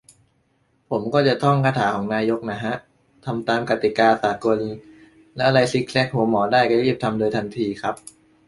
[0.89, 2.73] ผมก็จะท่องคาถาของนายกน่ะฮะ
[3.25, 4.57] "ทำตามกติกาสากล"
[5.35, 7.95] แล้วอะไรซิกแซกหัวหมอได้ ก็จะรีบทำโดยทันทีครับ